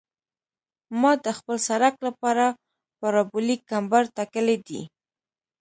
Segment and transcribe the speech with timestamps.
[1.01, 2.45] ما د خپل سرک لپاره
[2.99, 4.81] پارابولیک کمبر ټاکلی دی